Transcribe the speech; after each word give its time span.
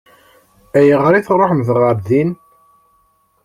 Ayɣer 0.77 1.13
i 1.15 1.21
tṛuḥemt 1.27 1.69
ɣer 1.77 1.93
din? 2.07 2.31